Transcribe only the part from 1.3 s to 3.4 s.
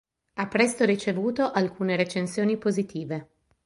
alcune recensioni positive.